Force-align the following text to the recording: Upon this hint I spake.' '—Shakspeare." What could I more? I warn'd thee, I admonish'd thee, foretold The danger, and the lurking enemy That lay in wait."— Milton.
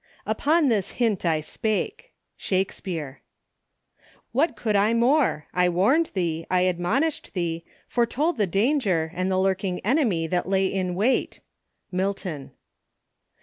Upon 0.25 0.69
this 0.69 0.93
hint 0.93 1.27
I 1.27 1.41
spake.' 1.41 2.11
'—Shakspeare." 2.35 3.21
What 4.31 4.55
could 4.55 4.75
I 4.75 4.95
more? 4.95 5.45
I 5.53 5.69
warn'd 5.69 6.09
thee, 6.15 6.43
I 6.49 6.65
admonish'd 6.65 7.35
thee, 7.35 7.63
foretold 7.87 8.39
The 8.39 8.47
danger, 8.47 9.11
and 9.13 9.29
the 9.29 9.37
lurking 9.37 9.79
enemy 9.81 10.25
That 10.25 10.49
lay 10.49 10.65
in 10.65 10.95
wait."— 10.95 11.41
Milton. 11.91 12.49